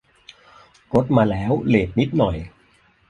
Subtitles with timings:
[0.93, 2.37] รถมาแล้ว เลตนิดหน่อย